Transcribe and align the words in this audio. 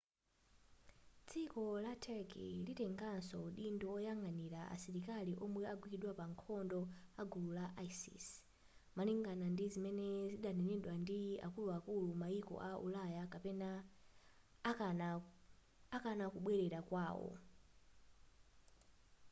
dziko 1.27 1.63
la 1.85 1.93
turkey 2.05 2.51
litengaso 2.67 3.37
udindo 3.49 3.85
woyang'anira 3.93 4.61
asilikali 4.75 5.33
omwe 5.45 5.63
agwidwa 5.73 6.11
pa 6.19 6.25
nkhondo 6.31 6.81
agulu 7.21 7.49
la 7.59 7.67
isis 7.89 8.25
malingana 8.97 9.45
ndi 9.51 9.65
zimene 9.73 10.07
zinadanenedwa 10.31 10.93
ndi 11.01 11.19
akuluakulu 11.45 12.09
mayiko 12.21 12.55
aku 12.67 12.81
ulaya 12.87 13.21
akana 15.99 16.25
kubwerera 16.33 16.79
kwawo 16.89 17.31